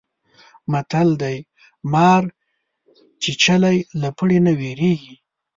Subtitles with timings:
[0.71, 1.37] متل دی:
[1.91, 2.23] مار
[3.21, 5.15] چیچلی له پړي نه وېرېږي.